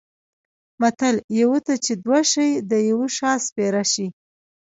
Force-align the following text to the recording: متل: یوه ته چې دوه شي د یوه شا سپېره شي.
متل: 0.81 1.15
یوه 1.41 1.59
ته 1.65 1.73
چې 1.85 1.93
دوه 2.05 2.19
شي 2.31 2.49
د 2.71 2.73
یوه 2.89 3.07
شا 3.17 3.31
سپېره 3.45 3.83
شي. 3.93 4.07